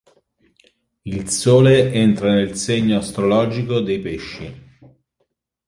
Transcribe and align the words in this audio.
Il 1.05 1.29
Sole 1.29 1.91
entra 1.93 2.33
nel 2.33 2.55
segno 2.55 2.97
astrologico 2.97 3.81
dei 3.81 3.99
Pesci. 4.01 4.79